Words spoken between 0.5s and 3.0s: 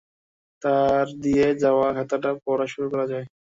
তার দিয়ে-যাওয়া খাতাটা পড়া শুরু